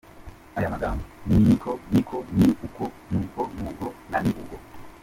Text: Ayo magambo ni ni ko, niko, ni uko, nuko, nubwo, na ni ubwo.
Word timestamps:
Ayo 0.57 0.67
magambo 0.73 1.03
ni 1.27 1.35
ni 1.45 1.55
ko, 1.63 1.71
niko, 1.91 2.17
ni 2.37 2.47
uko, 2.65 2.83
nuko, 3.11 3.41
nubwo, 3.55 3.87
na 4.09 4.17
ni 4.23 4.31
ubwo. 4.41 4.57